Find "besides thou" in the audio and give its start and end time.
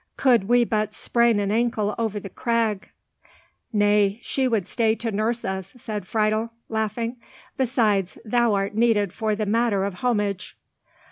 7.55-8.55